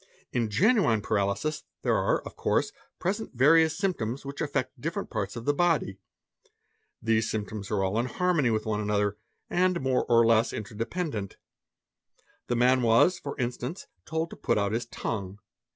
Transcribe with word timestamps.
In 0.33 0.49
genuine 0.49 1.03
paralysis 1.03 1.63
there 1.83 1.95
are, 1.95 2.23
of 2.23 2.35
course, 2.35 2.71
present 2.97 3.35
various 3.35 3.77
symptoms 3.77 4.25
which 4.25 4.41
affect 4.41 4.81
different 4.81 5.11
Bats 5.11 5.35
of 5.35 5.45
the 5.45 5.53
body. 5.53 5.99
'These 7.03 7.29
symptoms 7.29 7.69
are 7.69 7.83
all 7.83 7.99
in 7.99 8.07
harmony 8.07 8.49
with 8.49 8.65
one 8.65 8.79
RES, 8.79 8.87
Me 8.87 8.93
'a 8.95 8.95
petra_ 8.95 9.09
another, 9.11 9.17
and 9.67 9.81
more 9.81 10.03
or 10.05 10.25
less 10.25 10.53
interdependent. 10.53 11.37
The 12.47 12.55
man 12.55 12.81
was, 12.81 13.19
for 13.19 13.37
instance, 13.37 13.83
et 13.99 14.05
told 14.07 14.31
to 14.31 14.35
put 14.35 14.57
out 14.57 14.71
his 14.71 14.87
tongue. 14.87 15.37